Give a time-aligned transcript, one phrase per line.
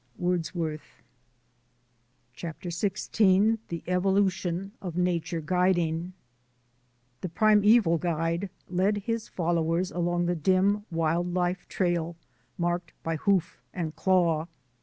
[0.17, 1.03] —Wordsworth.
[2.33, 6.13] CHAPTER XVI THE EVOLUTION OF NATURE GUIDING
[7.21, 12.15] THE primeval guide led his followers along the dim, wild life trail
[12.57, 14.47] marked by hoof and claw.